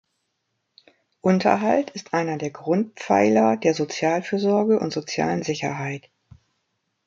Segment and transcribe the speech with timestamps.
[1.21, 6.09] Unterhalt ist einer der Grundpfeiler der Sozialfürsorge und sozialen Sicherheit.